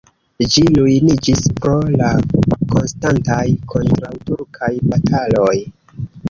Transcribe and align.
Ĝi 0.53 0.61
ruiniĝis 0.77 1.43
pro 1.59 1.73
la 1.99 2.07
konstantaj 2.71 3.45
kontraŭturkaj 3.75 4.73
bataloj. 4.95 5.55